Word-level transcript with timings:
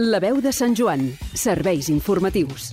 La 0.00 0.22
veu 0.24 0.38
de 0.40 0.48
Sant 0.56 0.72
Joan. 0.72 1.02
Serveis 1.36 1.90
informatius. 1.92 2.70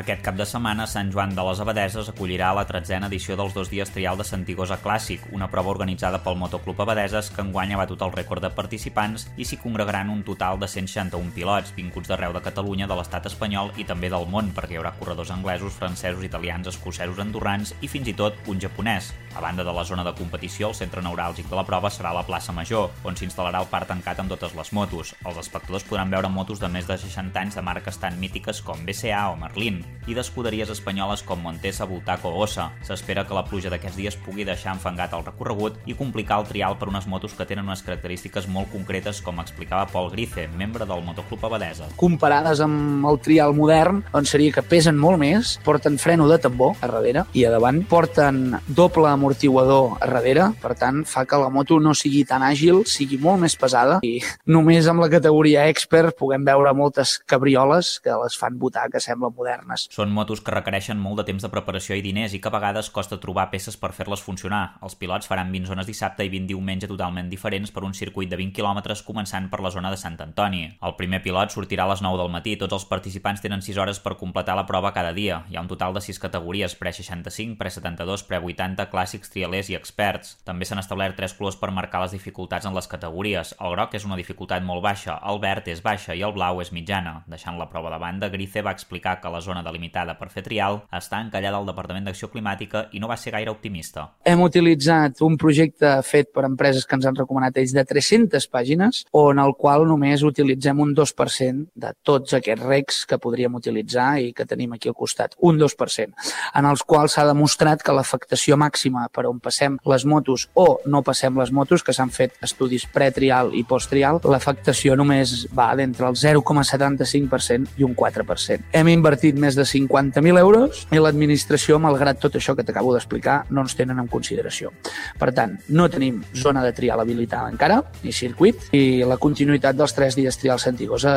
Aquest 0.00 0.22
cap 0.24 0.38
de 0.38 0.46
setmana, 0.48 0.86
Sant 0.88 1.10
Joan 1.12 1.34
de 1.36 1.44
les 1.44 1.60
Abadeses 1.60 2.08
acollirà 2.08 2.54
la 2.56 2.64
tretzena 2.64 3.10
edició 3.12 3.36
dels 3.36 3.52
dos 3.52 3.68
dies 3.68 3.92
trial 3.92 4.16
de 4.16 4.24
Santigosa 4.24 4.78
Clàssic, 4.80 5.26
una 5.36 5.50
prova 5.52 5.74
organitzada 5.74 6.22
pel 6.24 6.38
Motoclub 6.40 6.80
Abadeses 6.80 7.28
que 7.28 7.44
enguany 7.44 7.74
ha 7.74 7.82
batut 7.82 8.00
el 8.00 8.14
rècord 8.16 8.40
de 8.40 8.48
participants 8.48 9.28
i 9.36 9.44
s'hi 9.44 9.60
congregaran 9.60 10.08
un 10.08 10.24
total 10.24 10.56
de 10.56 10.68
161 10.72 11.36
pilots, 11.36 11.76
vinguts 11.76 12.08
d'arreu 12.08 12.32
de 12.32 12.44
Catalunya, 12.48 12.88
de 12.88 12.96
l'estat 12.96 13.28
espanyol 13.28 13.74
i 13.76 13.84
també 13.84 14.08
del 14.08 14.24
món, 14.24 14.54
perquè 14.56 14.72
hi 14.72 14.80
haurà 14.80 14.96
corredors 14.96 15.36
anglesos, 15.36 15.76
francesos, 15.76 16.24
italians, 16.24 16.72
escocesos, 16.72 17.20
andorrans 17.20 17.76
i 17.82 17.92
fins 17.92 18.08
i 18.08 18.16
tot 18.16 18.40
un 18.48 18.60
japonès. 18.60 19.12
A 19.36 19.40
banda 19.40 19.62
de 19.62 19.72
la 19.72 19.84
zona 19.84 20.02
de 20.02 20.14
competició, 20.16 20.70
el 20.70 20.74
centre 20.74 21.02
neuràlgic 21.04 21.50
de 21.50 21.56
la 21.58 21.64
prova 21.68 21.90
serà 21.92 22.14
la 22.16 22.22
plaça 22.24 22.54
Major, 22.56 22.86
on 23.04 23.18
s'instal·larà 23.20 23.60
el 23.60 23.68
parc 23.68 23.90
tancat 23.90 24.22
amb 24.22 24.32
totes 24.32 24.54
les 24.56 24.70
motos. 24.72 25.10
Els 25.28 25.40
espectadors 25.42 25.84
podran 25.84 26.08
veure 26.08 26.30
motos 26.32 26.62
de 26.62 26.70
més 26.72 26.88
de 26.88 26.96
60 26.96 27.36
anys 27.42 27.58
de 27.58 27.64
marques 27.66 28.00
tan 28.00 28.16
mítiques 28.16 28.62
com 28.64 28.80
BCA 28.86 29.26
o 29.34 29.36
Merlin 29.36 29.82
i 30.08 30.16
d'escuderies 30.16 30.72
espanyoles 30.72 31.20
com 31.28 31.42
Montesa, 31.44 31.84
Bultaco 31.84 32.30
o 32.32 32.46
Ossa. 32.46 32.70
S'espera 32.88 33.26
que 33.28 33.36
la 33.36 33.44
pluja 33.44 33.68
d'aquests 33.68 33.98
dies 34.00 34.16
pugui 34.24 34.46
deixar 34.48 34.72
enfangat 34.72 35.12
el 35.12 35.26
recorregut 35.26 35.76
i 35.84 35.98
complicar 35.98 36.40
el 36.40 36.48
trial 36.48 36.78
per 36.80 36.88
unes 36.88 37.04
motos 37.04 37.36
que 37.36 37.44
tenen 37.44 37.68
unes 37.68 37.84
característiques 37.84 38.48
molt 38.48 38.72
concretes, 38.72 39.20
com 39.20 39.44
explicava 39.44 39.84
Pol 39.92 40.08
Grice, 40.14 40.48
membre 40.48 40.88
del 40.88 41.04
Motoclub 41.04 41.44
Abadesa. 41.44 41.90
Comparades 42.00 42.64
amb 42.64 43.04
el 43.12 43.20
trial 43.20 43.52
modern, 43.52 44.00
doncs 44.14 44.32
seria 44.32 44.56
que 44.56 44.64
pesen 44.64 44.96
molt 44.96 45.20
més, 45.20 45.58
porten 45.66 46.00
freno 46.00 46.24
de 46.32 46.40
tambor 46.40 46.80
a 46.80 46.88
darrere 46.88 47.28
i 47.36 47.44
a 47.44 47.52
davant, 47.52 47.84
porten 47.84 48.56
doble 48.66 49.12
amortiguador 49.26 49.98
a 50.00 50.06
darrere, 50.06 50.44
per 50.62 50.76
tant, 50.78 51.02
fa 51.06 51.24
que 51.26 51.38
la 51.40 51.48
moto 51.50 51.80
no 51.82 51.94
sigui 51.98 52.22
tan 52.28 52.44
àgil, 52.46 52.84
sigui 52.86 53.18
molt 53.18 53.40
més 53.42 53.56
pesada 53.58 53.98
i 54.06 54.20
només 54.46 54.86
amb 54.86 55.02
la 55.02 55.08
categoria 55.10 55.64
expert 55.70 56.14
puguem 56.18 56.44
veure 56.46 56.70
moltes 56.76 57.16
cabrioles 57.26 57.96
que 58.04 58.14
les 58.22 58.36
fan 58.38 58.58
votar 58.58 58.86
que 58.92 59.02
semblen 59.02 59.34
modernes. 59.34 59.88
Són 59.90 60.12
motos 60.14 60.40
que 60.40 60.54
requereixen 60.54 61.00
molt 61.02 61.18
de 61.20 61.26
temps 61.32 61.42
de 61.42 61.50
preparació 61.50 61.96
i 61.98 62.04
diners 62.04 62.36
i 62.36 62.40
que 62.40 62.50
a 62.50 62.54
vegades 62.54 62.90
costa 62.94 63.18
trobar 63.18 63.48
peces 63.50 63.76
per 63.80 63.90
fer-les 63.96 64.22
funcionar. 64.22 64.78
Els 64.86 64.94
pilots 64.94 65.26
faran 65.26 65.50
20 65.50 65.72
zones 65.72 65.90
dissabte 65.90 66.24
i 66.24 66.30
20 66.30 66.52
diumenge 66.52 66.90
totalment 66.90 67.30
diferents 67.32 67.74
per 67.74 67.82
un 67.82 67.94
circuit 67.94 68.30
de 68.30 68.38
20 68.38 68.54
km 68.54 68.94
començant 69.06 69.50
per 69.50 69.60
la 69.64 69.74
zona 69.74 69.90
de 69.90 69.98
Sant 69.98 70.20
Antoni. 70.22 70.68
El 70.86 70.96
primer 71.00 71.22
pilot 71.24 71.50
sortirà 71.54 71.88
a 71.88 71.90
les 71.90 72.04
9 72.04 72.22
del 72.22 72.30
matí. 72.30 72.54
Tots 72.60 72.78
els 72.78 72.86
participants 72.86 73.42
tenen 73.42 73.64
6 73.64 73.82
hores 73.82 74.00
per 74.00 74.14
completar 74.20 74.54
la 74.56 74.66
prova 74.70 74.94
cada 74.94 75.12
dia. 75.16 75.42
Hi 75.50 75.58
ha 75.58 75.64
un 75.64 75.72
total 75.72 75.96
de 75.96 76.04
6 76.04 76.22
categories, 76.22 76.78
pre-65, 76.78 77.58
pre-72, 77.58 78.26
pre-80, 78.28 78.86
clàssics, 79.16 79.30
trialers 79.32 79.70
i 79.70 79.76
experts. 79.76 80.36
També 80.44 80.64
s'han 80.64 80.78
establert 80.78 81.16
3 81.16 81.34
colors 81.36 81.56
per 81.56 81.70
marcar 81.70 82.02
les 82.02 82.12
dificultats 82.12 82.66
en 82.66 82.74
les 82.74 82.86
categories. 82.86 83.54
El 83.60 83.72
groc 83.72 83.94
és 83.94 84.04
una 84.04 84.16
dificultat 84.16 84.62
molt 84.62 84.82
baixa, 84.82 85.20
el 85.24 85.40
verd 85.40 85.68
és 85.68 85.82
baixa 85.82 86.14
i 86.14 86.22
el 86.22 86.32
blau 86.32 86.60
és 86.60 86.72
mitjana. 86.72 87.24
Deixant 87.26 87.58
la 87.58 87.68
prova 87.68 87.90
de 87.90 87.98
banda, 87.98 88.28
Grice 88.28 88.62
va 88.62 88.72
explicar 88.72 89.20
que 89.20 89.30
la 89.30 89.40
zona 89.40 89.62
delimitada 89.62 90.16
per 90.18 90.28
fer 90.30 90.42
trial 90.42 90.82
està 90.92 91.20
encallada 91.20 91.56
al 91.56 91.66
Departament 91.66 92.04
d'Acció 92.04 92.28
Climàtica 92.28 92.88
i 92.92 93.00
no 93.00 93.08
va 93.08 93.16
ser 93.16 93.32
gaire 93.32 93.50
optimista. 93.50 94.10
Hem 94.24 94.42
utilitzat 94.42 95.22
un 95.22 95.36
projecte 95.36 96.02
fet 96.02 96.32
per 96.32 96.44
empreses 96.44 96.86
que 96.86 96.96
ens 96.96 97.06
han 97.06 97.16
recomanat 97.16 97.56
ells 97.56 97.74
de 97.74 97.84
300 97.84 98.48
pàgines, 98.50 99.04
on 99.12 99.38
el 99.38 99.54
qual 99.56 99.86
només 99.86 100.22
utilitzem 100.22 100.80
un 100.80 100.94
2% 100.94 101.70
de 101.74 101.92
tots 102.02 102.34
aquests 102.36 102.64
recs 102.64 103.04
que 103.06 103.18
podríem 103.18 103.54
utilitzar 103.54 104.16
i 104.20 104.32
que 104.36 104.46
tenim 104.46 104.74
aquí 104.74 104.88
al 104.88 104.98
costat. 104.98 105.36
Un 105.40 105.58
2%, 105.58 106.14
en 106.54 106.68
els 106.68 106.82
quals 106.82 107.16
s'ha 107.16 107.26
demostrat 107.28 107.82
que 107.82 107.94
l'afectació 107.94 108.56
màxima 108.60 109.05
per 109.12 109.26
on 109.28 109.40
passem 109.42 109.78
les 109.88 110.04
motos 110.08 110.48
o 110.54 110.80
no 110.86 111.02
passem 111.06 111.36
les 111.38 111.52
motos, 111.52 111.84
que 111.84 111.94
s'han 111.96 112.12
fet 112.14 112.36
estudis 112.44 112.86
pretrial 112.92 113.52
i 113.56 113.64
posttrial, 113.68 114.20
l'afectació 114.24 114.96
només 114.98 115.46
va 115.56 115.68
d'entre 115.78 116.08
el 116.08 116.18
0,75% 116.18 117.76
i 117.80 117.86
un 117.86 117.94
4%. 117.96 118.70
Hem 118.76 118.92
invertit 118.92 119.38
més 119.38 119.58
de 119.58 119.66
50.000 119.66 120.40
euros 120.40 120.84
i 120.92 121.02
l'administració, 121.02 121.80
malgrat 121.82 122.20
tot 122.22 122.38
això 122.38 122.56
que 122.56 122.64
t'acabo 122.66 122.94
d'explicar, 122.94 123.42
no 123.50 123.64
ens 123.66 123.76
tenen 123.78 124.00
en 124.02 124.10
consideració. 124.12 124.72
Per 125.18 125.32
tant, 125.36 125.56
no 125.68 125.88
tenim 125.92 126.22
zona 126.34 126.64
de 126.64 126.72
trial 126.76 127.02
habilitada 127.02 127.50
encara, 127.52 127.82
ni 128.02 128.12
circuit, 128.12 128.68
i 128.76 129.02
la 129.06 129.20
continuïtat 129.22 129.76
dels 129.78 129.94
tres 129.96 130.16
dies 130.18 130.38
trial 130.40 130.62
Santigosa 130.62 131.16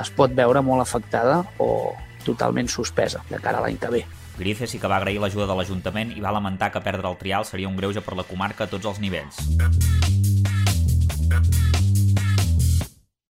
es 0.00 0.10
pot 0.16 0.32
veure 0.34 0.62
molt 0.64 0.84
afectada 0.84 1.42
o 1.58 1.92
totalment 2.24 2.68
suspesa 2.70 3.24
de 3.30 3.40
cara 3.42 3.58
a 3.58 3.66
l'any 3.66 3.78
que 3.78 3.90
ve. 3.92 4.04
Grife 4.38 4.66
sí 4.66 4.78
que 4.80 4.88
va 4.88 4.96
agrair 4.96 5.20
l'ajuda 5.20 5.46
de 5.50 5.56
l'Ajuntament 5.58 6.14
i 6.16 6.24
va 6.24 6.32
lamentar 6.32 6.70
que 6.72 6.80
perdre 6.80 7.08
el 7.10 7.18
trial 7.20 7.44
seria 7.44 7.68
un 7.68 7.76
greuge 7.76 8.00
per 8.00 8.16
la 8.16 8.24
comarca 8.28 8.64
a 8.64 8.72
tots 8.72 8.88
els 8.88 9.00
nivells. 9.02 9.42